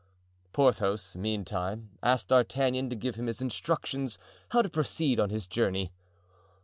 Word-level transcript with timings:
Porthos, 0.51 1.15
meantime, 1.15 1.91
asked 2.01 2.29
D'Artagnan 2.29 2.89
to 2.89 2.95
give 2.95 3.13
him 3.17 3.27
his 3.27 3.39
instructions 3.39 4.17
how 4.49 4.63
to 4.63 4.67
proceed 4.69 5.19
on 5.19 5.29
his 5.29 5.45
journey. 5.45 5.91